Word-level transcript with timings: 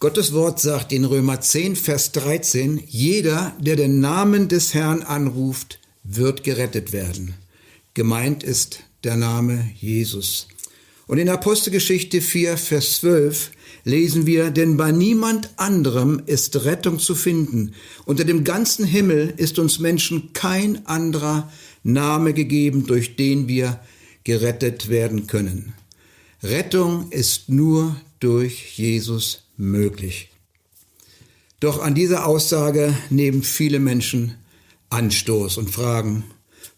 Gottes 0.00 0.32
Wort 0.32 0.60
sagt 0.60 0.92
in 0.92 1.04
Römer 1.04 1.40
10, 1.40 1.74
Vers 1.74 2.12
13, 2.12 2.84
jeder, 2.86 3.52
der 3.58 3.74
den 3.74 3.98
Namen 3.98 4.46
des 4.46 4.72
Herrn 4.72 5.02
anruft, 5.02 5.80
wird 6.04 6.44
gerettet 6.44 6.92
werden. 6.92 7.34
Gemeint 7.94 8.44
ist 8.44 8.84
der 9.02 9.16
Name 9.16 9.72
Jesus. 9.74 10.46
Und 11.08 11.18
in 11.18 11.28
Apostelgeschichte 11.28 12.20
4, 12.20 12.56
Vers 12.56 13.00
12 13.00 13.50
lesen 13.82 14.24
wir, 14.24 14.52
denn 14.52 14.76
bei 14.76 14.92
niemand 14.92 15.50
anderem 15.56 16.22
ist 16.26 16.64
Rettung 16.64 17.00
zu 17.00 17.16
finden. 17.16 17.74
Unter 18.04 18.24
dem 18.24 18.44
ganzen 18.44 18.84
Himmel 18.84 19.34
ist 19.36 19.58
uns 19.58 19.80
Menschen 19.80 20.32
kein 20.32 20.86
anderer 20.86 21.50
Name 21.82 22.34
gegeben, 22.34 22.86
durch 22.86 23.16
den 23.16 23.48
wir 23.48 23.80
gerettet 24.22 24.90
werden 24.90 25.26
können. 25.26 25.74
Rettung 26.40 27.10
ist 27.10 27.48
nur 27.48 27.96
durch 28.20 28.78
Jesus 28.78 29.47
möglich. 29.58 30.30
Doch 31.60 31.82
an 31.82 31.94
dieser 31.94 32.26
Aussage 32.26 32.96
nehmen 33.10 33.42
viele 33.42 33.80
Menschen 33.80 34.36
Anstoß 34.90 35.58
und 35.58 35.70
fragen, 35.70 36.24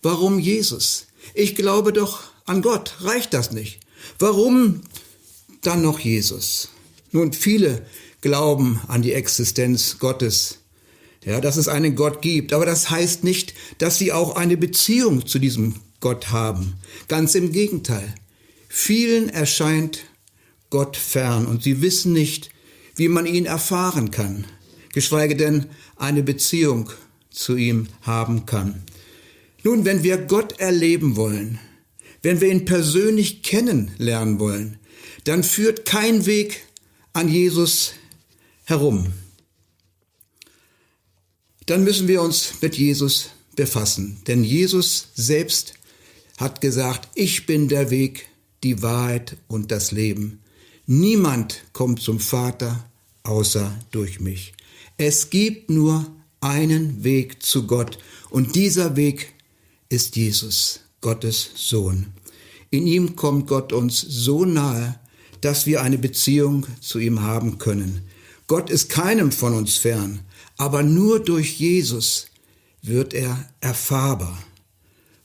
warum 0.03 0.39
Jesus? 0.39 1.07
Ich 1.35 1.55
glaube 1.55 1.93
doch 1.93 2.23
an 2.47 2.63
Gott, 2.63 2.97
reicht 3.01 3.35
das 3.35 3.53
nicht? 3.53 3.81
Warum 4.19 4.81
dann 5.61 5.83
noch 5.83 6.01
Jesus? 6.01 6.71
Nun, 7.13 7.33
viele 7.33 7.87
glauben 8.21 8.81
an 8.89 9.03
die 9.03 9.13
Existenz 9.13 9.99
Gottes, 9.99 10.59
ja, 11.25 11.41
dass 11.41 11.57
es 11.57 11.69
einen 11.69 11.95
Gott 11.95 12.23
gibt, 12.23 12.53
aber 12.53 12.65
das 12.65 12.91
heißt 12.91 13.25
nicht, 13.25 13.55
dass 13.79 13.99
sie 13.99 14.13
auch 14.13 14.37
eine 14.37 14.57
Beziehung 14.57 15.27
zu 15.27 15.39
diesem 15.39 15.75
Gott 16.01 16.31
haben. 16.31 16.75
Ganz 17.09 17.35
im 17.35 17.53
Gegenteil. 17.53 18.15
Vielen 18.69 19.29
erscheint 19.29 20.05
Gott 20.71 20.97
fern 20.97 21.47
und 21.47 21.63
sie 21.63 21.83
wissen 21.83 22.13
nicht, 22.13 22.51
wie 23.01 23.09
man 23.09 23.25
ihn 23.25 23.47
erfahren 23.47 24.11
kann, 24.11 24.45
geschweige 24.93 25.35
denn 25.35 25.65
eine 25.97 26.23
Beziehung 26.23 26.91
zu 27.31 27.57
ihm 27.57 27.87
haben 28.03 28.45
kann. 28.45 28.83
Nun, 29.65 29.87
wenn 29.87 30.03
wir 30.03 30.19
Gott 30.19 30.61
erleben 30.61 31.17
wollen, 31.17 31.59
wenn 32.21 32.43
wir 32.43 32.51
ihn 32.51 32.67
persönlich 32.67 33.43
kennenlernen 33.43 34.39
wollen, 34.39 34.77
dann 35.25 35.45
führt 35.45 35.87
kein 35.87 36.27
Weg 36.27 36.67
an 37.15 37.31
Jesus 37.31 37.95
herum. 38.65 39.07
Dann 41.65 41.83
müssen 41.85 42.07
wir 42.07 42.21
uns 42.21 42.61
mit 42.61 42.77
Jesus 42.77 43.31
befassen, 43.57 44.21
denn 44.27 44.45
Jesus 44.45 45.09
selbst 45.15 45.73
hat 46.37 46.61
gesagt, 46.61 47.09
ich 47.15 47.47
bin 47.47 47.71
der 47.71 47.89
Weg, 47.91 48.29
die 48.63 48.83
Wahrheit 48.83 49.39
und 49.49 49.71
das 49.71 49.91
Leben. 49.91 50.43
Niemand 50.85 51.65
kommt 51.73 52.03
zum 52.03 52.21
Vater 52.21 52.90
außer 53.23 53.79
durch 53.91 54.21
mich. 54.21 54.55
Es 54.97 55.31
gibt 55.31 55.71
nur 55.71 56.07
einen 56.41 57.05
Weg 57.05 57.43
zu 57.43 57.67
Gott 57.67 57.99
und 58.31 58.55
dieser 58.55 58.97
Weg 58.97 59.35
ist 59.89 60.17
Jesus, 60.17 60.81
Gottes 61.01 61.51
Sohn. 61.55 62.07
In 62.71 62.87
ihm 62.87 63.17
kommt 63.17 63.49
Gott 63.49 63.73
uns 63.73 64.01
so 64.01 64.45
nahe, 64.45 64.99
dass 65.41 65.67
wir 65.67 65.83
eine 65.83 65.99
Beziehung 65.99 66.67
zu 66.81 66.99
ihm 66.99 67.23
haben 67.23 67.59
können. 67.59 68.03
Gott 68.47 68.71
ist 68.71 68.89
keinem 68.91 69.33
von 69.33 69.55
uns 69.55 69.77
fern, 69.77 70.21
aber 70.57 70.83
nur 70.83 71.21
durch 71.21 71.59
Jesus 71.59 72.27
wird 72.83 73.15
er 73.15 73.49
erfahrbar. 73.61 74.39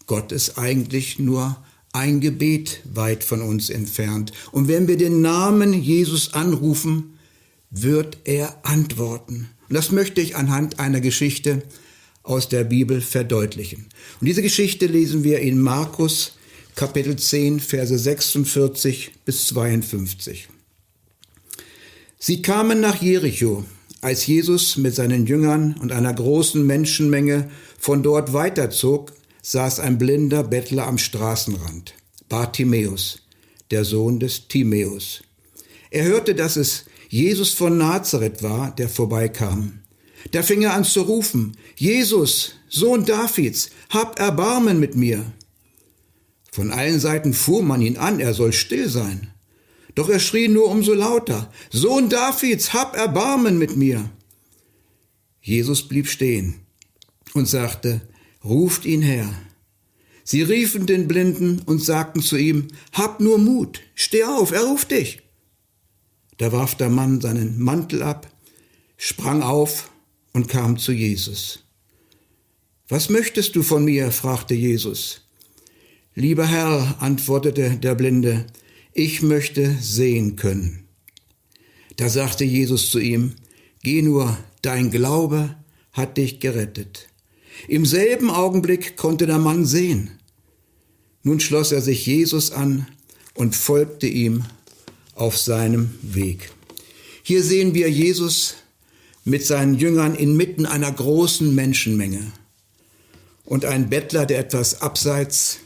Gott 0.08 0.32
ist 0.32 0.58
eigentlich 0.58 1.20
nur 1.20 1.58
ein 1.92 2.20
Gebet 2.20 2.82
weit 2.94 3.23
von 3.23 3.42
uns 3.42 3.70
entfernt. 3.70 4.32
Und 4.52 4.68
wenn 4.68 4.88
wir 4.88 4.98
den 4.98 5.22
Namen 5.22 5.73
Jesus 5.73 6.34
anrufen, 6.34 7.14
wird 7.81 8.18
er 8.23 8.58
antworten. 8.64 9.50
Und 9.68 9.76
das 9.76 9.92
möchte 9.92 10.22
ich 10.22 10.36
anhand 10.36 10.80
einer 10.80 11.02
Geschichte 11.02 11.64
aus 12.23 12.50
der 12.50 12.64
Bibel 12.64 13.02
verdeutlichen. 13.02 13.88
Und 14.20 14.28
diese 14.28 14.42
Geschichte 14.42 14.88
lesen 14.88 15.23
wir 15.23 15.40
in 15.40 15.60
Markus 15.60 16.38
Kapitel 16.76 17.16
10, 17.16 17.60
Verse 17.60 17.98
46 17.98 19.11
bis 19.26 19.48
52. 19.48 20.49
Sie 22.20 22.42
kamen 22.42 22.80
nach 22.80 23.02
Jericho, 23.02 23.66
als 24.02 24.26
Jesus 24.26 24.78
mit 24.78 24.95
seinen 24.95 25.26
Jüngern 25.26 25.76
und 25.80 25.92
einer 25.92 26.14
großen 26.14 26.66
Menschenmenge 26.66 27.49
von 27.78 28.04
dort 28.04 28.33
weiterzog, 28.33 29.14
saß 29.42 29.80
ein 29.80 29.98
blinder 29.98 30.44
Bettler 30.44 30.88
am 30.88 30.98
Straßenrand, 30.98 31.94
Bartimäus, 32.30 33.20
der 33.72 33.86
Sohn 33.86 34.20
des 34.20 34.48
Timäus. 34.48 35.22
Er 35.92 36.05
hörte, 36.05 36.36
dass 36.36 36.55
es 36.55 36.86
Jesus 37.15 37.53
von 37.53 37.77
Nazareth 37.77 38.43
war, 38.43 38.76
der 38.76 38.89
vorbeikam. 38.89 39.80
Da 40.31 40.43
fing 40.43 40.64
er 40.64 40.73
an 40.73 40.83
zu 40.83 41.02
rufen, 41.02 41.55
Jesus, 41.77 42.55
Sohn 42.67 43.05
Davids, 43.05 43.70
hab 43.89 44.20
Erbarmen 44.20 44.81
mit 44.81 44.98
mir. 44.98 45.23
Von 46.52 46.71
allen 46.71 46.99
Seiten 46.99 47.33
fuhr 47.33 47.64
man 47.64 47.81
ihn 47.81 47.95
an, 47.95 48.20
er 48.20 48.33
soll 48.33 48.52
still 48.52 48.89
sein. 48.89 49.31
Doch 49.95 50.09
er 50.09 50.20
schrie 50.20 50.49
nur 50.49 50.70
umso 50.70 50.93
lauter, 50.93 51.49
Sohn 51.71 52.09
Davids, 52.09 52.73
hab 52.73 52.98
Erbarmen 52.98 53.58
mit 53.58 53.77
mir. 53.77 54.09
Jesus 55.39 55.87
blieb 55.87 56.09
stehen 56.09 56.65
und 57.33 57.48
sagte, 57.48 58.02
ruft 58.43 58.83
ihn 58.83 59.02
her. 59.02 59.33
Sie 60.25 60.42
riefen 60.42 60.86
den 60.86 61.08
Blinden 61.08 61.61
und 61.65 61.81
sagten 61.81 62.21
zu 62.21 62.36
ihm, 62.36 62.67
hab 62.92 63.21
nur 63.21 63.37
Mut, 63.37 63.80
steh 63.93 64.25
auf, 64.25 64.52
er 64.52 64.65
ruft 64.65 64.92
dich. 64.92 65.21
Da 66.38 66.52
warf 66.52 66.76
der 66.76 66.90
Mann 66.90 67.22
seinen 67.22 67.60
Mantel 67.62 68.04
ab, 68.04 68.30
sprang 68.98 69.42
auf 69.42 69.90
und 70.34 70.50
kam 70.50 70.78
zu 70.78 70.92
Jesus. 70.92 71.64
Was 72.88 73.10
möchtest 73.10 73.56
du 73.56 73.64
von 73.64 73.86
mir? 73.86 74.12
fragte 74.12 74.54
Jesus. 74.54 75.22
Lieber 76.14 76.46
Herr, 76.46 76.98
antwortete 77.00 77.78
der 77.78 77.96
Blinde, 77.96 78.46
ich 78.94 79.22
möchte 79.22 79.76
sehen 79.82 80.36
können. 80.36 80.88
Da 81.98 82.10
sagte 82.10 82.44
Jesus 82.44 82.90
zu 82.92 83.00
ihm, 83.00 83.34
Geh 83.84 84.02
nur, 84.02 84.38
dein 84.62 84.92
Glaube 84.92 85.56
hat 85.92 86.17
dich 86.17 86.40
gerettet. 86.40 87.08
Im 87.67 87.86
selben 87.86 88.30
Augenblick 88.30 88.98
konnte 88.98 89.26
der 89.26 89.38
Mann 89.38 89.66
sehen. 89.66 90.12
Nun 91.23 91.40
schloss 91.40 91.72
er 91.72 91.82
sich 91.82 92.06
Jesus 92.06 92.52
an 92.52 92.88
und 93.34 93.56
folgte 93.56 94.08
ihm 94.08 94.44
auf 95.15 95.37
seinem 95.37 95.98
Weg. 96.02 96.52
Hier 97.23 97.43
sehen 97.43 97.73
wir 97.73 97.89
Jesus 97.89 98.55
mit 99.23 99.45
seinen 99.45 99.73
Jüngern 99.73 100.14
inmitten 100.14 100.65
einer 100.67 100.92
großen 100.92 101.55
Menschenmenge 101.55 102.31
und 103.43 103.65
ein 103.65 103.89
Bettler, 103.89 104.25
der 104.25 104.39
etwas 104.39 104.81
abseits 104.81 105.58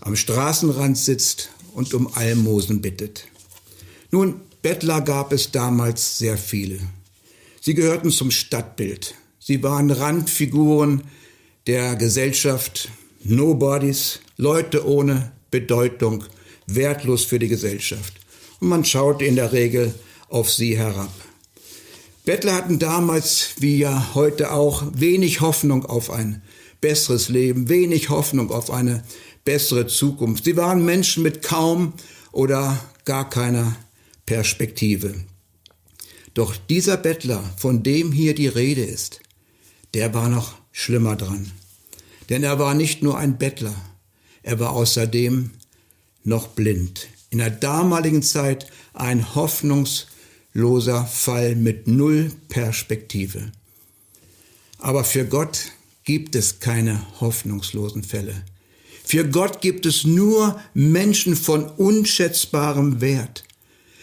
am 0.00 0.16
Straßenrand 0.16 0.98
sitzt 0.98 1.50
und 1.72 1.94
um 1.94 2.14
Almosen 2.14 2.82
bittet. 2.82 3.26
Nun, 4.10 4.40
Bettler 4.62 5.00
gab 5.00 5.32
es 5.32 5.50
damals 5.52 6.18
sehr 6.18 6.36
viele. 6.36 6.78
Sie 7.60 7.74
gehörten 7.74 8.10
zum 8.10 8.30
Stadtbild. 8.30 9.14
Sie 9.38 9.62
waren 9.62 9.90
Randfiguren 9.90 11.04
der 11.66 11.96
Gesellschaft, 11.96 12.88
Nobodies, 13.24 14.20
Leute 14.36 14.86
ohne 14.86 15.32
Bedeutung, 15.50 16.24
wertlos 16.66 17.24
für 17.24 17.38
die 17.38 17.48
Gesellschaft. 17.48 18.14
Und 18.60 18.68
man 18.68 18.84
schaute 18.84 19.24
in 19.24 19.36
der 19.36 19.52
Regel 19.52 19.94
auf 20.28 20.50
sie 20.52 20.76
herab. 20.76 21.12
Bettler 22.24 22.54
hatten 22.54 22.78
damals, 22.78 23.54
wie 23.58 23.78
ja 23.78 24.14
heute 24.14 24.52
auch, 24.52 24.84
wenig 24.94 25.40
Hoffnung 25.40 25.86
auf 25.86 26.10
ein 26.10 26.42
besseres 26.80 27.28
Leben, 27.28 27.68
wenig 27.68 28.10
Hoffnung 28.10 28.50
auf 28.50 28.70
eine 28.70 29.04
bessere 29.44 29.86
Zukunft. 29.86 30.44
Sie 30.44 30.56
waren 30.56 30.84
Menschen 30.84 31.22
mit 31.22 31.42
kaum 31.42 31.92
oder 32.32 32.78
gar 33.04 33.30
keiner 33.30 33.76
Perspektive. 34.26 35.14
Doch 36.34 36.56
dieser 36.56 36.96
Bettler, 36.96 37.42
von 37.56 37.82
dem 37.82 38.12
hier 38.12 38.34
die 38.34 38.48
Rede 38.48 38.84
ist, 38.84 39.20
der 39.94 40.12
war 40.12 40.28
noch 40.28 40.56
schlimmer 40.72 41.16
dran. 41.16 41.52
Denn 42.28 42.42
er 42.42 42.58
war 42.58 42.74
nicht 42.74 43.02
nur 43.02 43.16
ein 43.16 43.38
Bettler, 43.38 43.74
er 44.42 44.58
war 44.58 44.72
außerdem 44.72 45.52
noch 46.24 46.48
blind. 46.48 47.08
In 47.30 47.38
der 47.38 47.50
damaligen 47.50 48.22
Zeit 48.22 48.66
ein 48.94 49.34
hoffnungsloser 49.34 51.06
Fall 51.06 51.56
mit 51.56 51.88
null 51.88 52.32
Perspektive. 52.48 53.52
Aber 54.78 55.04
für 55.04 55.24
Gott 55.24 55.72
gibt 56.04 56.36
es 56.36 56.60
keine 56.60 57.04
hoffnungslosen 57.20 58.04
Fälle. 58.04 58.44
Für 59.04 59.24
Gott 59.28 59.60
gibt 59.60 59.86
es 59.86 60.04
nur 60.04 60.60
Menschen 60.74 61.36
von 61.36 61.64
unschätzbarem 61.64 63.00
Wert. 63.00 63.44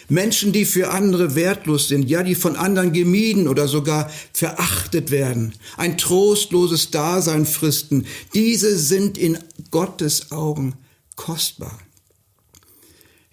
Menschen, 0.10 0.52
die 0.52 0.66
für 0.66 0.92
andere 0.92 1.36
wertlos 1.36 1.88
sind, 1.88 2.10
ja, 2.10 2.24
die 2.24 2.36
von 2.36 2.56
anderen 2.56 2.94
gemieden 2.94 3.48
oder 3.48 3.68
sogar 3.68 4.12
verachtet 4.34 5.12
werden, 5.12 5.54
ein 5.78 5.98
trostloses 5.98 6.92
Dasein 6.92 7.46
fristen, 7.46 8.06
diese 8.34 8.78
sind 8.78 9.18
in 9.18 9.38
Gottes 9.72 10.32
Augen 10.32 10.76
kostbar. 11.16 11.80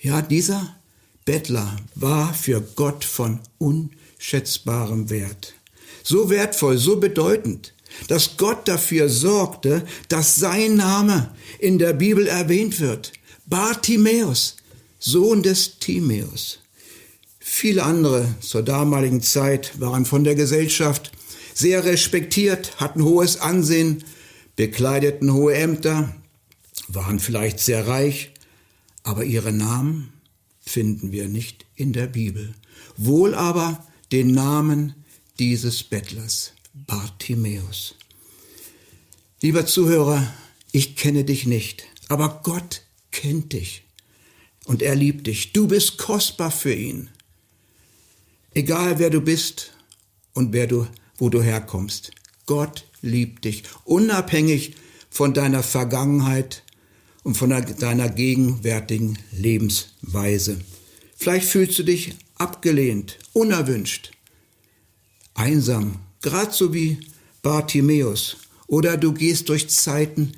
Ja, 0.02 0.22
dieser 0.22 0.76
Bettler 1.26 1.76
war 1.94 2.32
für 2.32 2.62
Gott 2.62 3.04
von 3.04 3.40
unschätzbarem 3.58 5.10
Wert. 5.10 5.52
So 6.02 6.30
wertvoll, 6.30 6.78
so 6.78 6.96
bedeutend, 6.96 7.74
dass 8.08 8.38
Gott 8.38 8.66
dafür 8.66 9.10
sorgte, 9.10 9.84
dass 10.08 10.36
sein 10.36 10.76
Name 10.76 11.34
in 11.58 11.78
der 11.78 11.92
Bibel 11.92 12.26
erwähnt 12.26 12.80
wird. 12.80 13.12
Bartimäus, 13.44 14.56
Sohn 14.98 15.42
des 15.42 15.78
Timäus. 15.80 16.60
Viele 17.38 17.82
andere 17.82 18.26
zur 18.40 18.62
damaligen 18.62 19.20
Zeit 19.20 19.78
waren 19.80 20.06
von 20.06 20.24
der 20.24 20.34
Gesellschaft 20.34 21.12
sehr 21.52 21.84
respektiert, 21.84 22.80
hatten 22.80 23.04
hohes 23.04 23.38
Ansehen, 23.38 24.02
bekleideten 24.56 25.30
hohe 25.34 25.54
Ämter, 25.54 26.14
waren 26.88 27.20
vielleicht 27.20 27.58
sehr 27.60 27.86
reich, 27.86 28.32
aber 29.02 29.24
ihre 29.24 29.52
Namen 29.52 30.12
finden 30.60 31.12
wir 31.12 31.28
nicht 31.28 31.66
in 31.74 31.92
der 31.92 32.06
Bibel. 32.06 32.54
Wohl 32.96 33.34
aber 33.34 33.86
den 34.12 34.32
Namen 34.32 34.94
dieses 35.38 35.82
Bettlers, 35.82 36.52
Bartimäus. 36.74 37.94
Lieber 39.40 39.66
Zuhörer, 39.66 40.32
ich 40.72 40.96
kenne 40.96 41.24
dich 41.24 41.46
nicht, 41.46 41.84
aber 42.08 42.40
Gott 42.42 42.82
kennt 43.10 43.52
dich 43.52 43.84
und 44.66 44.82
er 44.82 44.94
liebt 44.94 45.26
dich. 45.26 45.52
Du 45.52 45.66
bist 45.66 45.98
kostbar 45.98 46.50
für 46.50 46.74
ihn. 46.74 47.08
Egal 48.52 48.98
wer 48.98 49.10
du 49.10 49.20
bist 49.20 49.72
und 50.34 50.52
wer 50.52 50.66
du, 50.66 50.86
wo 51.16 51.28
du 51.28 51.42
herkommst. 51.42 52.12
Gott 52.46 52.84
liebt 53.00 53.44
dich, 53.44 53.64
unabhängig 53.84 54.74
von 55.08 55.34
deiner 55.34 55.62
Vergangenheit 55.62 56.62
und 57.22 57.36
von 57.36 57.50
deiner 57.50 58.08
gegenwärtigen 58.08 59.18
Lebensweise. 59.32 60.58
Vielleicht 61.16 61.46
fühlst 61.46 61.78
du 61.78 61.82
dich 61.82 62.14
abgelehnt, 62.36 63.18
unerwünscht, 63.32 64.12
einsam, 65.34 66.00
gerade 66.22 66.52
so 66.52 66.72
wie 66.72 66.98
Bartimäus. 67.42 68.36
Oder 68.66 68.96
du 68.96 69.12
gehst 69.12 69.48
durch 69.48 69.68
Zeiten 69.68 70.32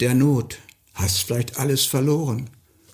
der 0.00 0.14
Not, 0.14 0.58
hast 0.94 1.20
vielleicht 1.20 1.58
alles 1.58 1.84
verloren, 1.84 2.50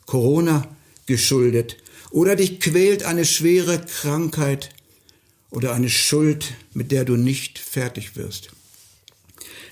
Corona 0.07 0.69
geschuldet, 1.07 1.77
oder 2.11 2.37
dich 2.37 2.61
quält 2.61 3.03
eine 3.03 3.25
schwere 3.25 3.81
Krankheit 3.81 4.71
oder 5.51 5.73
eine 5.75 5.91
Schuld, 5.91 6.55
mit 6.73 6.93
der 6.93 7.05
du 7.05 7.17
nicht 7.17 7.59
fertig 7.59 8.15
wirst. 8.15 8.51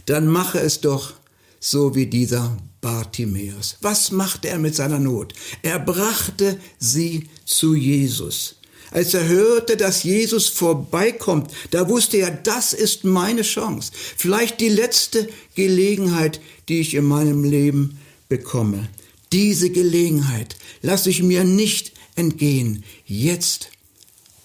Dann 0.06 0.26
mache 0.26 0.58
es 0.58 0.80
doch 0.80 1.14
so 1.60 1.94
wie 1.94 2.06
dieser 2.06 2.56
Bartimäus. 2.82 3.78
Was 3.80 4.10
machte 4.10 4.48
er 4.48 4.58
mit 4.58 4.74
seiner 4.74 4.98
Not? 4.98 5.32
Er 5.62 5.78
brachte 5.78 6.60
sie 6.78 7.28
zu 7.46 7.74
Jesus. 7.74 8.56
Als 8.90 9.14
er 9.14 9.26
hörte, 9.26 9.78
dass 9.78 10.02
Jesus 10.02 10.48
vorbeikommt, 10.48 11.50
da 11.70 11.88
wusste 11.88 12.18
er, 12.18 12.30
das 12.30 12.74
ist 12.74 13.04
meine 13.04 13.40
Chance. 13.40 13.92
Vielleicht 13.94 14.60
die 14.60 14.68
letzte 14.68 15.30
Gelegenheit, 15.54 16.40
die 16.68 16.80
ich 16.80 16.92
in 16.92 17.06
meinem 17.06 17.44
Leben 17.44 17.98
bekomme. 18.28 18.88
Diese 19.32 19.70
Gelegenheit 19.70 20.56
lasse 20.82 21.08
ich 21.08 21.22
mir 21.22 21.44
nicht 21.44 21.92
entgehen, 22.16 22.84
jetzt 23.06 23.70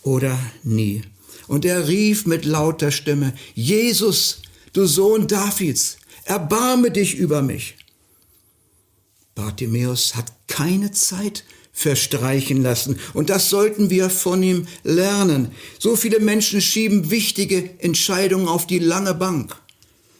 oder 0.04 0.40
nie. 0.64 1.02
Und 1.48 1.66
er 1.66 1.88
rief 1.88 2.26
mit 2.26 2.46
lauter 2.46 2.92
Stimme, 2.92 3.34
Jesus, 3.54 4.42
du 4.72 4.86
Sohn 4.86 5.28
Davids, 5.28 5.98
erbarme 6.24 6.92
dich 6.92 7.16
über 7.16 7.42
mich. 7.42 7.76
Bartimäus 9.38 10.16
hat 10.16 10.34
keine 10.48 10.92
Zeit 10.92 11.44
verstreichen 11.72 12.64
lassen. 12.64 13.00
Und 13.14 13.30
das 13.30 13.52
sollten 13.52 13.92
wir 13.92 14.10
von 14.10 14.42
ihm 14.42 14.68
lernen. 14.84 15.52
So 15.78 15.96
viele 15.96 16.20
Menschen 16.20 16.60
schieben 16.60 17.12
wichtige 17.12 17.70
Entscheidungen 17.80 18.48
auf 18.48 18.66
die 18.66 18.80
lange 18.80 19.14
Bank. 19.14 19.56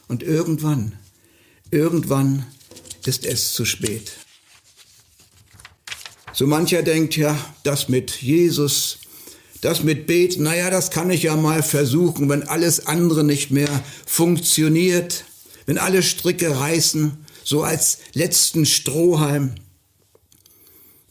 Und 0.06 0.22
irgendwann, 0.22 0.92
irgendwann 1.72 2.46
ist 3.06 3.26
es 3.26 3.52
zu 3.52 3.64
spät. 3.64 4.12
So 6.32 6.46
mancher 6.46 6.84
denkt, 6.84 7.16
ja, 7.16 7.36
das 7.64 7.88
mit 7.88 8.22
Jesus, 8.22 8.98
das 9.62 9.82
mit 9.82 10.06
Beten, 10.06 10.44
naja, 10.44 10.70
das 10.70 10.92
kann 10.92 11.10
ich 11.10 11.24
ja 11.24 11.34
mal 11.34 11.64
versuchen, 11.64 12.28
wenn 12.28 12.44
alles 12.44 12.86
andere 12.86 13.24
nicht 13.24 13.50
mehr 13.50 13.82
funktioniert, 14.06 15.24
wenn 15.66 15.76
alle 15.76 16.04
Stricke 16.04 16.60
reißen, 16.60 17.18
so 17.48 17.62
als 17.62 18.00
letzten 18.12 18.66
Strohhalm. 18.66 19.54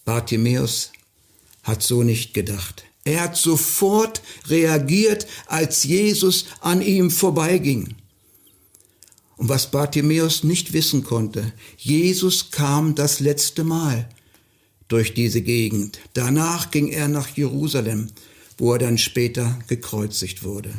Bartimäus 0.06 0.92
hat 1.64 1.82
so 1.82 2.04
nicht 2.04 2.36
gedacht. 2.36 2.84
Er 3.06 3.22
hat 3.22 3.38
sofort 3.38 4.22
reagiert, 4.46 5.26
als 5.48 5.84
Jesus 5.84 6.46
an 6.62 6.84
ihm 6.84 7.10
vorbeiging. 7.10 7.96
Und 9.38 9.50
was 9.50 9.72
Bartimäus 9.72 10.44
nicht 10.44 10.74
wissen 10.74 11.04
konnte, 11.04 11.54
Jesus 11.76 12.52
kam 12.52 12.94
das 12.94 13.20
letzte 13.20 13.64
Mal 13.64 14.08
durch 14.90 15.16
diese 15.16 15.42
Gegend. 15.42 15.98
Danach 16.14 16.70
ging 16.70 16.90
er 16.90 17.08
nach 17.08 17.36
Jerusalem, 17.36 18.10
wo 18.60 18.74
er 18.74 18.80
dann 18.80 19.00
später 19.00 19.58
gekreuzigt 19.68 20.44
wurde. 20.44 20.72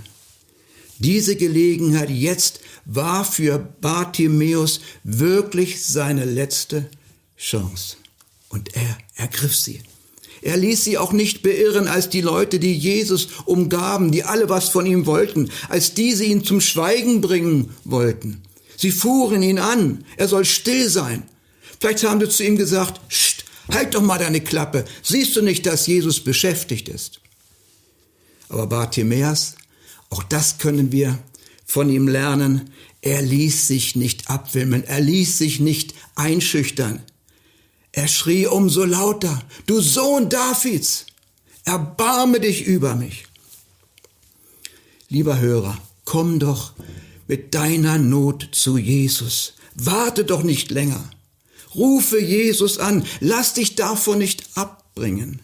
Diese 1.01 1.35
Gelegenheit 1.35 2.11
jetzt 2.11 2.61
war 2.89 3.25
für 3.25 3.59
Bartimäus 3.59 4.81
wirklich 5.05 5.85
seine 5.85 6.25
letzte 6.25 6.89
Chance. 7.37 7.97
Und 8.49 8.75
er 8.75 8.99
ergriff 9.15 9.55
sie. 9.55 9.83
Er 10.41 10.57
ließ 10.57 10.85
sie 10.85 10.97
auch 10.97 11.13
nicht 11.13 11.43
beirren, 11.43 11.87
als 11.87 12.09
die 12.09 12.23
Leute, 12.23 12.59
die 12.59 12.73
Jesus 12.73 13.29
umgaben, 13.45 14.11
die 14.11 14.25
alle 14.25 14.49
was 14.49 14.71
von 14.71 14.87
ihm 14.87 15.05
wollten, 15.05 15.51
als 15.69 15.93
diese 15.93 16.25
ihn 16.25 16.45
zum 16.45 16.61
Schweigen 16.61 17.21
bringen 17.21 17.75
wollten. 17.85 18.43
Sie 18.77 18.91
fuhren 18.91 19.43
ihn 19.43 19.59
an, 19.59 20.05
er 20.17 20.29
soll 20.29 20.47
still 20.47 20.89
sein. 20.89 21.25
Vielleicht 21.81 22.05
haben 22.05 22.21
sie 22.21 22.29
zu 22.29 22.45
ihm 22.45 22.57
gesagt, 22.57 23.01
Scht, 23.09 23.45
halt 23.71 23.95
doch 23.95 24.03
mal 24.03 24.19
deine 24.19 24.41
Klappe, 24.41 24.85
siehst 25.03 25.37
du 25.37 25.43
nicht, 25.43 25.67
dass 25.67 25.87
Jesus 25.87 26.21
beschäftigt 26.21 26.89
ist? 26.89 27.21
Aber 28.49 28.67
Bartimäus, 28.67 29.57
auch 30.09 30.23
das 30.23 30.57
können 30.57 30.91
wir 30.91 31.19
von 31.69 31.91
ihm 31.91 32.09
lernen, 32.09 32.71
er 33.03 33.23
ließ 33.23 33.69
sich 33.69 33.95
nicht 33.95 34.31
abwimmeln, 34.31 34.85
er 34.85 35.01
ließ 35.01 35.39
sich 35.39 35.61
nicht 35.61 35.95
einschüchtern. 36.17 37.03
Er 37.93 38.09
schrie 38.09 38.47
umso 38.47 38.85
lauter, 38.85 39.41
du 39.67 39.81
Sohn 39.81 40.31
Davids, 40.31 41.07
erbarme 41.65 42.41
dich 42.41 42.67
über 42.67 42.95
mich. 42.97 43.27
Lieber 45.11 45.39
Hörer, 45.39 45.79
komm 46.05 46.39
doch 46.39 46.73
mit 47.29 47.55
deiner 47.55 47.99
Not 47.99 48.49
zu 48.53 48.79
Jesus. 48.79 49.55
Warte 49.75 50.25
doch 50.25 50.43
nicht 50.43 50.71
länger. 50.71 51.11
Rufe 51.75 52.19
Jesus 52.19 52.79
an, 52.79 53.05
lass 53.21 53.53
dich 53.53 53.75
davon 53.75 54.19
nicht 54.19 54.45
abbringen. 54.55 55.41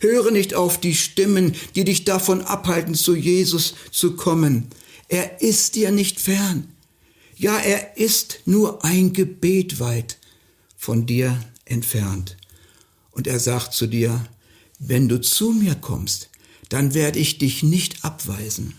Höre 0.00 0.32
nicht 0.32 0.54
auf 0.54 0.80
die 0.80 0.96
Stimmen, 0.96 1.54
die 1.76 1.84
dich 1.84 2.04
davon 2.04 2.42
abhalten, 2.42 2.94
zu 2.94 3.14
Jesus 3.14 3.74
zu 3.92 4.16
kommen. 4.16 4.68
Er 5.12 5.42
ist 5.42 5.74
dir 5.74 5.90
nicht 5.90 6.22
fern. 6.22 6.72
Ja, 7.36 7.58
er 7.58 7.98
ist 7.98 8.40
nur 8.46 8.82
ein 8.82 9.12
Gebet 9.12 9.78
weit 9.78 10.16
von 10.74 11.04
dir 11.04 11.38
entfernt. 11.66 12.38
Und 13.10 13.26
er 13.26 13.38
sagt 13.38 13.74
zu 13.74 13.86
dir, 13.86 14.26
wenn 14.78 15.10
du 15.10 15.20
zu 15.20 15.52
mir 15.52 15.74
kommst, 15.74 16.30
dann 16.70 16.94
werde 16.94 17.18
ich 17.18 17.36
dich 17.36 17.62
nicht 17.62 18.06
abweisen. 18.06 18.72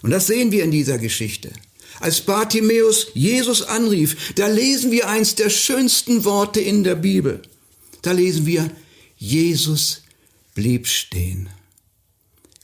Und 0.00 0.10
das 0.10 0.26
sehen 0.26 0.52
wir 0.52 0.64
in 0.64 0.70
dieser 0.70 0.96
Geschichte. 0.96 1.52
Als 2.00 2.22
Bartimäus 2.22 3.08
Jesus 3.12 3.60
anrief, 3.60 4.32
da 4.36 4.46
lesen 4.46 4.90
wir 4.90 5.06
eins 5.06 5.34
der 5.34 5.50
schönsten 5.50 6.24
Worte 6.24 6.62
in 6.62 6.82
der 6.82 6.94
Bibel. 6.94 7.42
Da 8.00 8.12
lesen 8.12 8.46
wir, 8.46 8.70
Jesus 9.18 10.00
blieb 10.54 10.86
stehen. 10.86 11.50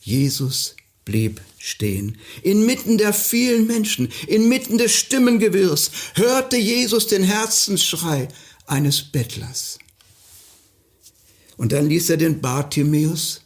Jesus 0.01 0.75
blieb 1.05 1.41
stehen. 1.59 2.19
Inmitten 2.43 2.99
der 2.99 3.13
vielen 3.13 3.67
Menschen, 3.67 4.09
inmitten 4.27 4.79
des 4.79 4.95
Stimmengewirrs, 4.95 5.91
hörte 6.15 6.57
Jesus 6.57 7.07
den 7.07 7.23
Herzensschrei 7.23 8.29
eines 8.67 9.03
Bettlers. 9.03 9.79
Und 11.57 11.73
dann 11.73 11.89
ließ 11.89 12.11
er 12.11 12.17
den 12.17 12.41
Bartimäus 12.41 13.43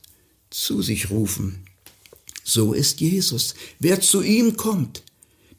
zu 0.51 0.83
sich 0.83 1.11
rufen. 1.11 1.67
So 2.45 2.73
ist 2.73 3.01
Jesus. 3.01 3.55
Wer 3.79 4.01
zu 4.01 4.23
ihm 4.23 4.57
kommt, 4.57 5.03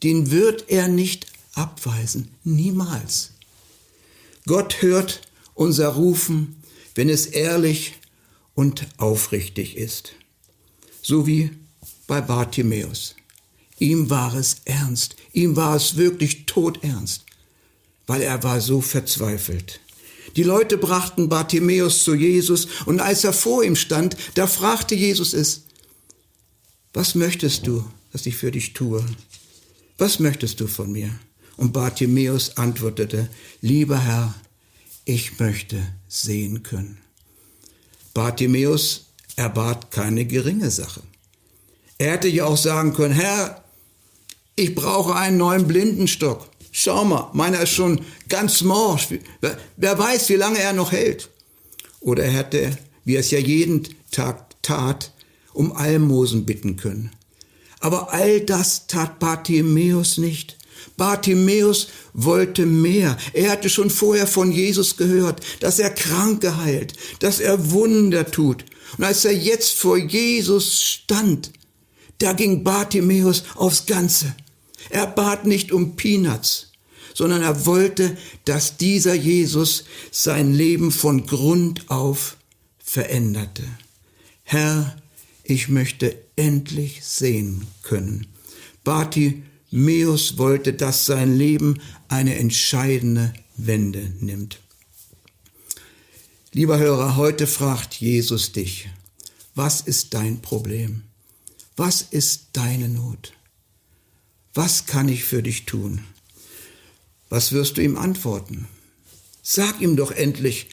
den 0.03 0.31
wird 0.31 0.65
er 0.69 0.87
nicht 0.87 1.27
abweisen. 1.53 2.29
Niemals. 2.43 3.31
Gott 4.45 4.81
hört 4.81 5.21
unser 5.53 5.89
Rufen, 5.89 6.55
wenn 6.95 7.09
es 7.09 7.25
ehrlich 7.25 7.95
und 8.55 8.87
aufrichtig 8.97 9.75
ist. 9.75 10.13
So 11.01 11.27
wie 11.27 11.51
bei 12.07 12.21
Bartimäus. 12.21 13.15
Ihm 13.79 14.09
war 14.09 14.33
es 14.33 14.57
ernst. 14.65 15.15
Ihm 15.33 15.55
war 15.55 15.75
es 15.75 15.97
wirklich 15.97 16.45
todernst 16.45 17.27
weil 18.07 18.21
er 18.21 18.41
war 18.41 18.61
so 18.61 18.81
verzweifelt. 18.81 19.81
Die 20.35 20.43
Leute 20.43 20.77
brachten 20.77 21.29
Bartimäus 21.29 22.03
zu 22.03 22.15
Jesus 22.15 22.67
und 22.85 22.99
als 22.99 23.23
er 23.23 23.33
vor 23.33 23.63
ihm 23.63 23.75
stand, 23.75 24.17
da 24.35 24.47
fragte 24.47 24.95
Jesus 24.95 25.33
es, 25.33 25.63
was 26.93 27.15
möchtest 27.15 27.67
du, 27.67 27.85
dass 28.11 28.25
ich 28.25 28.37
für 28.37 28.51
dich 28.51 28.73
tue? 28.73 29.05
Was 29.97 30.19
möchtest 30.19 30.59
du 30.59 30.67
von 30.67 30.91
mir? 30.91 31.11
Und 31.57 31.73
Bartimäus 31.73 32.57
antwortete, 32.57 33.29
lieber 33.61 33.99
Herr, 33.99 34.35
ich 35.05 35.39
möchte 35.39 35.81
sehen 36.07 36.63
können. 36.63 36.99
Bartimäus 38.13 39.07
erbat 39.35 39.91
keine 39.91 40.25
geringe 40.25 40.71
Sache. 40.71 41.01
Er 41.97 42.11
hätte 42.11 42.27
ja 42.27 42.45
auch 42.45 42.57
sagen 42.57 42.93
können, 42.93 43.13
Herr, 43.13 43.63
ich 44.55 44.75
brauche 44.75 45.15
einen 45.15 45.37
neuen 45.37 45.67
Blindenstock. 45.67 46.49
Schau 46.71 47.05
mal, 47.05 47.29
meiner 47.33 47.61
ist 47.61 47.71
schon 47.71 48.01
ganz 48.29 48.61
morsch. 48.61 49.07
Wer 49.77 49.99
weiß, 49.99 50.29
wie 50.29 50.35
lange 50.35 50.59
er 50.59 50.73
noch 50.73 50.91
hält. 50.91 51.29
Oder 51.99 52.25
er 52.25 52.31
hätte, 52.31 52.77
wie 53.03 53.15
er 53.15 53.21
es 53.21 53.31
ja 53.31 53.39
jeden 53.39 53.87
Tag 54.11 54.61
tat, 54.61 55.11
um 55.53 55.71
Almosen 55.71 56.45
bitten 56.45 56.77
können. 56.77 57.11
Aber 57.79 58.13
all 58.13 58.41
das 58.41 58.87
tat 58.87 59.19
Bartimäus 59.19 60.17
nicht. 60.17 60.57
Bartimäus 60.97 61.89
wollte 62.13 62.65
mehr. 62.65 63.17
Er 63.33 63.51
hatte 63.51 63.69
schon 63.69 63.89
vorher 63.89 64.27
von 64.27 64.51
Jesus 64.51 64.97
gehört, 64.97 65.41
dass 65.59 65.79
er 65.79 65.89
Kranke 65.89 66.57
heilt, 66.57 66.93
dass 67.19 67.39
er 67.39 67.71
Wunder 67.71 68.29
tut. 68.29 68.65
Und 68.97 69.03
als 69.03 69.25
er 69.25 69.33
jetzt 69.33 69.73
vor 69.73 69.97
Jesus 69.97 70.83
stand, 70.83 71.51
da 72.19 72.33
ging 72.33 72.63
Bartimäus 72.63 73.43
aufs 73.55 73.85
Ganze. 73.85 74.35
Er 74.89 75.07
bat 75.07 75.45
nicht 75.45 75.71
um 75.71 75.95
Peanuts, 75.95 76.71
sondern 77.13 77.41
er 77.41 77.65
wollte, 77.65 78.17
dass 78.45 78.77
dieser 78.77 79.13
Jesus 79.13 79.85
sein 80.11 80.53
Leben 80.53 80.91
von 80.91 81.25
Grund 81.25 81.89
auf 81.89 82.37
veränderte. 82.77 83.63
Herr, 84.43 84.95
ich 85.43 85.67
möchte 85.67 86.15
endlich 86.35 87.03
sehen 87.03 87.67
können. 87.83 88.27
Bartimäus 88.83 90.37
wollte, 90.37 90.73
dass 90.73 91.05
sein 91.05 91.37
Leben 91.37 91.81
eine 92.07 92.35
entscheidende 92.35 93.33
Wende 93.57 94.13
nimmt. 94.19 94.59
Lieber 96.53 96.79
Hörer, 96.79 97.17
heute 97.17 97.45
fragt 97.45 97.95
Jesus 97.95 98.51
dich, 98.51 98.89
was 99.53 99.81
ist 99.81 100.13
dein 100.13 100.41
Problem? 100.41 101.03
Was 101.79 102.01
ist 102.01 102.47
deine 102.53 102.89
Not? 102.89 103.33
Was 104.55 104.87
kann 104.87 105.07
ich 105.07 105.23
für 105.23 105.43
dich 105.43 105.67
tun? 105.67 106.01
Was 107.29 107.51
wirst 107.51 107.77
du 107.77 107.83
ihm 107.83 107.97
antworten? 107.97 108.67
Sag 109.43 109.79
ihm 109.79 109.95
doch 109.95 110.09
endlich, 110.09 110.69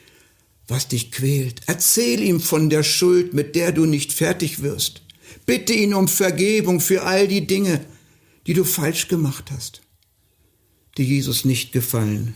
was 0.66 0.88
dich 0.88 1.12
quält. 1.12 1.60
Erzähl 1.66 2.22
ihm 2.22 2.40
von 2.40 2.70
der 2.70 2.82
Schuld, 2.82 3.34
mit 3.34 3.54
der 3.54 3.72
du 3.72 3.84
nicht 3.84 4.14
fertig 4.14 4.62
wirst. 4.62 5.02
Bitte 5.44 5.74
ihn 5.74 5.92
um 5.92 6.08
Vergebung 6.08 6.80
für 6.80 7.02
all 7.02 7.28
die 7.28 7.46
Dinge, 7.46 7.84
die 8.46 8.54
du 8.54 8.64
falsch 8.64 9.08
gemacht 9.08 9.50
hast, 9.50 9.82
die 10.96 11.04
Jesus 11.04 11.44
nicht 11.44 11.72
gefallen. 11.72 12.34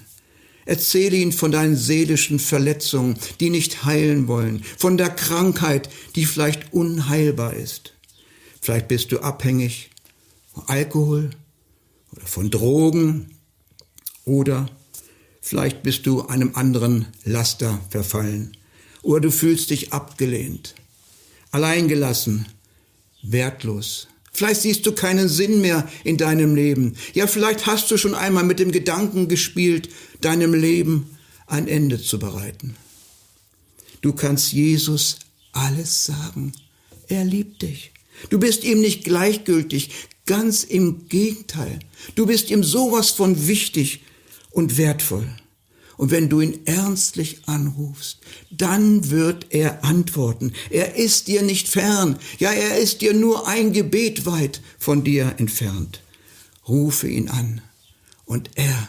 Erzähle 0.66 1.16
ihn 1.16 1.32
von 1.32 1.52
deinen 1.52 1.76
seelischen 1.76 2.38
Verletzungen, 2.38 3.18
die 3.40 3.48
nicht 3.48 3.86
heilen 3.86 4.28
wollen, 4.28 4.62
von 4.76 4.98
der 4.98 5.08
Krankheit, 5.08 5.88
die 6.16 6.26
vielleicht 6.26 6.74
unheilbar 6.74 7.54
ist. 7.54 7.94
Vielleicht 8.60 8.88
bist 8.88 9.12
du 9.12 9.20
abhängig 9.20 9.90
von 10.52 10.64
Alkohol 10.68 11.30
oder 12.12 12.26
von 12.26 12.50
Drogen 12.50 13.30
oder 14.24 14.68
vielleicht 15.40 15.82
bist 15.82 16.06
du 16.06 16.26
einem 16.26 16.54
anderen 16.54 17.06
Laster 17.24 17.80
verfallen 17.90 18.56
oder 19.02 19.20
du 19.20 19.30
fühlst 19.30 19.70
dich 19.70 19.92
abgelehnt, 19.92 20.74
alleingelassen, 21.50 22.46
wertlos. 23.22 24.08
Vielleicht 24.32 24.62
siehst 24.62 24.86
du 24.86 24.92
keinen 24.92 25.28
Sinn 25.28 25.60
mehr 25.60 25.88
in 26.04 26.16
deinem 26.16 26.54
Leben. 26.54 26.94
Ja, 27.14 27.26
vielleicht 27.26 27.66
hast 27.66 27.90
du 27.90 27.96
schon 27.96 28.14
einmal 28.14 28.44
mit 28.44 28.58
dem 28.58 28.70
Gedanken 28.70 29.28
gespielt, 29.28 29.88
deinem 30.20 30.54
Leben 30.54 31.16
ein 31.46 31.66
Ende 31.66 32.00
zu 32.00 32.18
bereiten. 32.18 32.76
Du 34.00 34.12
kannst 34.12 34.52
Jesus 34.52 35.18
alles 35.52 36.04
sagen. 36.04 36.52
Er 37.08 37.24
liebt 37.24 37.62
dich. 37.62 37.92
Du 38.30 38.38
bist 38.38 38.64
ihm 38.64 38.80
nicht 38.80 39.04
gleichgültig, 39.04 39.90
ganz 40.26 40.64
im 40.64 41.08
Gegenteil. 41.08 41.78
Du 42.14 42.26
bist 42.26 42.50
ihm 42.50 42.62
sowas 42.62 43.10
von 43.10 43.46
wichtig 43.46 44.02
und 44.50 44.76
wertvoll. 44.76 45.28
Und 45.96 46.12
wenn 46.12 46.28
du 46.28 46.40
ihn 46.40 46.60
ernstlich 46.64 47.42
anrufst, 47.46 48.20
dann 48.50 49.10
wird 49.10 49.46
er 49.50 49.84
antworten. 49.84 50.52
Er 50.70 50.94
ist 50.94 51.26
dir 51.26 51.42
nicht 51.42 51.66
fern. 51.66 52.18
Ja, 52.38 52.52
er 52.52 52.78
ist 52.78 53.00
dir 53.00 53.14
nur 53.14 53.48
ein 53.48 53.72
Gebet 53.72 54.24
weit 54.24 54.62
von 54.78 55.02
dir 55.02 55.34
entfernt. 55.38 56.00
Rufe 56.68 57.08
ihn 57.08 57.28
an 57.28 57.62
und 58.26 58.50
er 58.54 58.88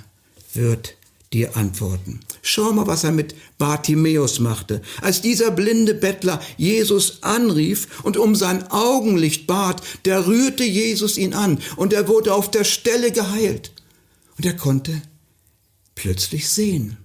wird 0.54 0.98
dir 1.34 1.56
antworten. 1.56 2.22
Schau 2.42 2.72
mal, 2.72 2.88
was 2.88 3.04
er 3.04 3.12
mit 3.12 3.36
Bartimäus 3.58 4.40
machte. 4.40 4.82
Als 5.02 5.22
dieser 5.22 5.52
blinde 5.52 5.94
Bettler 5.94 6.42
Jesus 6.58 7.22
anrief 7.22 8.02
und 8.04 8.18
um 8.18 8.36
sein 8.36 8.70
Augenlicht 8.72 9.46
bat, 9.46 9.82
da 10.04 10.26
rührte 10.26 10.64
Jesus 10.64 11.18
ihn 11.18 11.34
an 11.34 11.60
und 11.76 11.94
er 11.94 12.08
wurde 12.08 12.34
auf 12.34 12.50
der 12.50 12.64
Stelle 12.64 13.12
geheilt. 13.12 13.72
Und 14.38 14.46
er 14.46 14.56
konnte 14.56 15.02
plötzlich 15.94 16.50
sehen. 16.50 16.98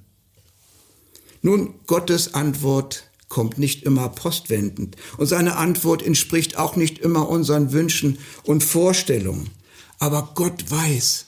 Nun, 1.42 1.74
Gottes 1.86 2.32
Antwort 2.32 3.10
kommt 3.28 3.58
nicht 3.58 3.82
immer 3.82 4.08
postwendend 4.08 4.96
und 5.18 5.26
seine 5.26 5.56
Antwort 5.56 6.02
entspricht 6.02 6.56
auch 6.56 6.76
nicht 6.76 6.98
immer 6.98 7.28
unseren 7.28 7.72
Wünschen 7.72 8.18
und 8.44 8.64
Vorstellungen. 8.64 9.50
Aber 9.98 10.30
Gott 10.34 10.70
weiß, 10.70 11.26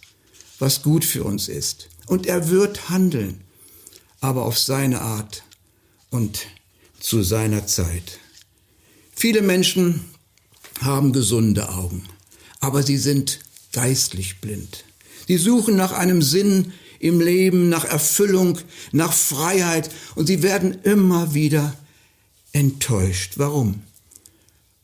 was 0.58 0.82
gut 0.82 1.04
für 1.04 1.24
uns 1.24 1.48
ist 1.48 1.90
und 2.06 2.26
er 2.26 2.48
wird 2.48 2.88
handeln, 2.88 3.42
aber 4.20 4.44
auf 4.44 4.58
seine 4.58 5.02
Art 5.02 5.42
und 6.10 6.46
zu 6.98 7.22
seiner 7.22 7.66
Zeit. 7.66 8.18
Viele 9.14 9.42
Menschen 9.42 10.04
haben 10.80 11.12
gesunde 11.12 11.68
Augen, 11.70 12.04
aber 12.60 12.82
sie 12.82 12.98
sind 12.98 13.40
geistlich 13.72 14.40
blind. 14.40 14.84
Sie 15.26 15.36
suchen 15.36 15.76
nach 15.76 15.92
einem 15.92 16.22
Sinn 16.22 16.72
im 16.98 17.20
Leben, 17.20 17.68
nach 17.68 17.84
Erfüllung, 17.84 18.58
nach 18.92 19.12
Freiheit 19.12 19.90
und 20.14 20.26
sie 20.26 20.42
werden 20.42 20.78
immer 20.82 21.34
wieder 21.34 21.76
enttäuscht. 22.52 23.34
Warum? 23.36 23.82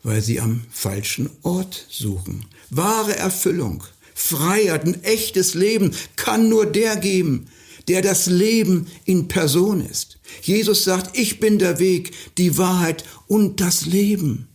Weil 0.02 0.20
sie 0.20 0.40
am 0.40 0.64
falschen 0.70 1.30
Ort 1.42 1.86
suchen. 1.88 2.44
Wahre 2.70 3.16
Erfüllung, 3.16 3.84
Freiheit, 4.14 4.84
ein 4.84 5.02
echtes 5.04 5.54
Leben 5.54 5.92
kann 6.16 6.48
nur 6.48 6.66
der 6.66 6.96
geben, 6.96 7.48
der 7.88 8.02
das 8.02 8.26
Leben 8.26 8.86
in 9.04 9.28
Person 9.28 9.84
ist. 9.84 10.18
Jesus 10.42 10.84
sagt, 10.84 11.16
ich 11.18 11.40
bin 11.40 11.58
der 11.58 11.78
Weg, 11.78 12.12
die 12.38 12.56
Wahrheit 12.58 13.04
und 13.26 13.60
das 13.60 13.86
Leben. 13.86 14.48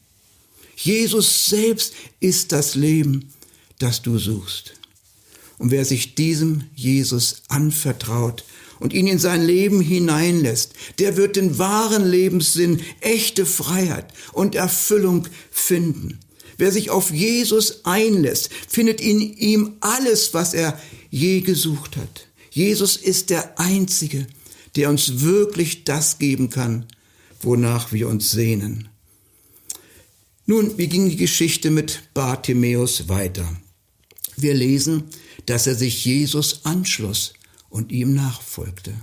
Jesus 0.76 1.46
selbst 1.46 1.94
ist 2.20 2.52
das 2.52 2.76
Leben, 2.76 3.34
das 3.80 4.02
du 4.02 4.18
suchst. 4.18 4.74
Und 5.58 5.72
wer 5.72 5.86
sich 5.86 6.16
diesem 6.16 6.64
Jesus 6.76 7.42
anvertraut 7.48 8.44
und 8.80 8.94
ihn 8.94 9.08
in 9.08 9.18
sein 9.18 9.44
Leben 9.44 9.82
hineinlässt, 9.82 10.74
der 11.00 11.18
wird 11.18 11.36
den 11.36 11.58
wahren 11.58 12.08
Lebenssinn, 12.08 12.82
echte 13.02 13.46
Freiheit 13.46 14.06
und 14.34 14.54
Erfüllung 14.54 15.28
finden. 15.50 16.20
Wer 16.58 16.72
sich 16.72 16.90
auf 16.90 17.12
Jesus 17.12 17.86
einlässt, 17.86 18.50
findet 18.68 19.00
in 19.00 19.22
ihm 19.22 19.78
alles, 19.80 20.34
was 20.34 20.54
er 20.54 20.80
je 21.10 21.42
gesucht 21.42 21.98
hat. 21.98 22.28
Jesus 22.52 22.98
ist 22.98 23.30
der 23.30 23.60
Einzige, 23.60 24.28
der 24.76 24.90
uns 24.90 25.22
wirklich 25.22 25.84
das 25.84 26.18
geben 26.18 26.50
kann, 26.50 26.86
wonach 27.42 27.92
wir 27.94 28.08
uns 28.08 28.32
sehnen. 28.32 28.90
Nun, 30.46 30.78
wie 30.78 30.88
ging 30.88 31.10
die 31.10 31.18
Geschichte 31.18 31.70
mit 31.70 32.14
Bartimäus 32.14 33.10
weiter? 33.10 33.48
Wir 34.38 34.54
lesen, 34.54 35.04
dass 35.46 35.68
er 35.68 35.76
sich 35.76 36.06
Jesus 36.06 36.62
anschloss 36.64 37.34
und 37.70 37.92
ihm 37.92 38.14
nachfolgte. 38.14 38.94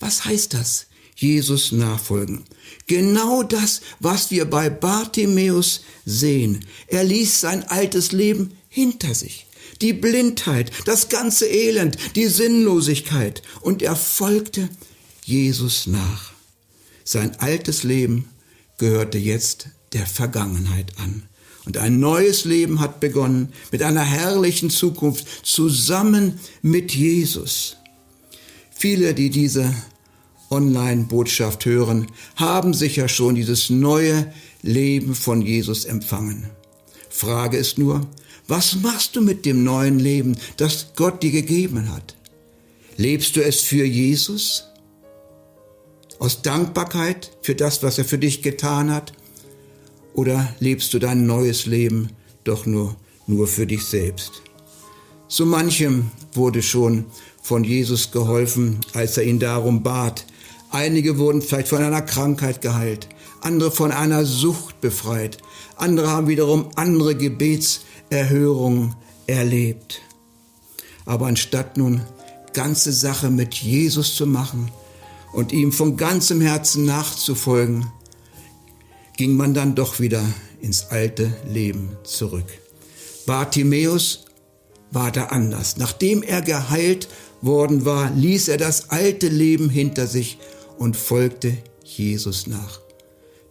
Was 0.00 0.24
heißt 0.24 0.54
das? 0.54 0.86
Jesus 1.14 1.72
nachfolgen. 1.72 2.44
Genau 2.86 3.42
das, 3.42 3.80
was 4.00 4.30
wir 4.30 4.44
bei 4.46 4.68
Bartimäus 4.68 5.82
sehen. 6.04 6.64
Er 6.86 7.04
ließ 7.04 7.40
sein 7.40 7.64
altes 7.64 8.12
Leben 8.12 8.52
hinter 8.68 9.14
sich. 9.14 9.46
Die 9.80 9.92
Blindheit, 9.92 10.70
das 10.86 11.08
ganze 11.08 11.46
Elend, 11.46 11.96
die 12.16 12.26
Sinnlosigkeit. 12.26 13.42
Und 13.60 13.82
er 13.82 13.96
folgte 13.96 14.68
Jesus 15.24 15.86
nach. 15.86 16.32
Sein 17.04 17.38
altes 17.38 17.82
Leben 17.82 18.28
gehörte 18.78 19.18
jetzt 19.18 19.68
der 19.92 20.06
Vergangenheit 20.06 20.98
an. 20.98 21.24
Und 21.64 21.78
ein 21.78 21.98
neues 21.98 22.44
Leben 22.44 22.80
hat 22.80 23.00
begonnen 23.00 23.52
mit 23.72 23.82
einer 23.82 24.04
herrlichen 24.04 24.68
Zukunft 24.68 25.26
zusammen 25.46 26.38
mit 26.60 26.94
Jesus. 26.94 27.76
Viele, 28.74 29.14
die 29.14 29.30
diese 29.30 29.74
Online-Botschaft 30.54 31.66
hören, 31.66 32.06
haben 32.36 32.74
sicher 32.74 33.08
schon 33.08 33.34
dieses 33.34 33.70
neue 33.70 34.32
Leben 34.62 35.14
von 35.14 35.42
Jesus 35.42 35.84
empfangen. 35.84 36.50
Frage 37.10 37.56
ist 37.56 37.78
nur, 37.78 38.06
was 38.46 38.76
machst 38.76 39.16
du 39.16 39.20
mit 39.20 39.46
dem 39.46 39.64
neuen 39.64 39.98
Leben, 39.98 40.36
das 40.56 40.92
Gott 40.96 41.22
dir 41.22 41.30
gegeben 41.30 41.92
hat? 41.92 42.14
Lebst 42.96 43.36
du 43.36 43.44
es 43.44 43.60
für 43.60 43.84
Jesus? 43.84 44.64
Aus 46.18 46.42
Dankbarkeit 46.42 47.30
für 47.42 47.54
das, 47.54 47.82
was 47.82 47.98
er 47.98 48.04
für 48.04 48.18
dich 48.18 48.42
getan 48.42 48.92
hat? 48.92 49.12
Oder 50.12 50.54
lebst 50.60 50.94
du 50.94 50.98
dein 50.98 51.26
neues 51.26 51.66
Leben 51.66 52.10
doch 52.44 52.66
nur, 52.66 52.96
nur 53.26 53.48
für 53.48 53.66
dich 53.66 53.84
selbst? 53.84 54.42
So 55.26 55.44
manchem 55.46 56.10
wurde 56.32 56.62
schon 56.62 57.06
von 57.42 57.64
Jesus 57.64 58.10
geholfen, 58.10 58.78
als 58.92 59.16
er 59.16 59.24
ihn 59.24 59.38
darum 59.38 59.82
bat. 59.82 60.26
Einige 60.74 61.18
wurden 61.18 61.40
vielleicht 61.40 61.68
von 61.68 61.84
einer 61.84 62.02
Krankheit 62.02 62.60
geheilt, 62.60 63.08
andere 63.42 63.70
von 63.70 63.92
einer 63.92 64.24
Sucht 64.24 64.80
befreit, 64.80 65.38
andere 65.76 66.10
haben 66.10 66.26
wiederum 66.26 66.70
andere 66.74 67.14
Gebetserhörungen 67.14 68.96
erlebt. 69.28 70.02
Aber 71.06 71.28
anstatt 71.28 71.76
nun 71.76 72.00
ganze 72.54 72.92
Sache 72.92 73.30
mit 73.30 73.54
Jesus 73.54 74.16
zu 74.16 74.26
machen 74.26 74.68
und 75.32 75.52
ihm 75.52 75.70
von 75.70 75.96
ganzem 75.96 76.40
Herzen 76.40 76.84
nachzufolgen, 76.86 77.86
ging 79.16 79.36
man 79.36 79.54
dann 79.54 79.76
doch 79.76 80.00
wieder 80.00 80.24
ins 80.60 80.86
alte 80.86 81.32
Leben 81.48 81.96
zurück. 82.02 82.46
Bartimäus 83.26 84.24
war 84.90 85.12
da 85.12 85.26
anders. 85.26 85.76
Nachdem 85.76 86.24
er 86.24 86.42
geheilt 86.42 87.06
worden 87.42 87.84
war, 87.84 88.10
ließ 88.10 88.48
er 88.48 88.56
das 88.56 88.90
alte 88.90 89.28
Leben 89.28 89.70
hinter 89.70 90.08
sich 90.08 90.38
und 90.78 90.96
folgte 90.96 91.56
Jesus 91.84 92.46
nach. 92.46 92.80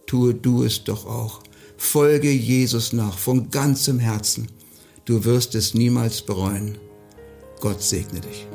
Tue 0.06 0.34
du 0.34 0.64
es 0.64 0.84
doch 0.84 1.06
auch. 1.06 1.42
Folge 1.76 2.30
Jesus 2.30 2.92
nach 2.92 3.18
von 3.18 3.50
ganzem 3.50 3.98
Herzen. 3.98 4.48
Du 5.04 5.24
wirst 5.24 5.54
es 5.54 5.74
niemals 5.74 6.22
bereuen. 6.22 6.78
Gott 7.60 7.82
segne 7.82 8.20
dich. 8.20 8.46